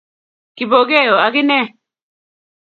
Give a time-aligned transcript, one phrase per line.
[0.55, 1.59] Kipokeo akine